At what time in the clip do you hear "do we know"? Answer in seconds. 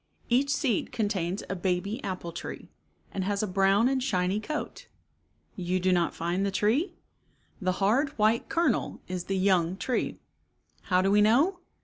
11.03-11.59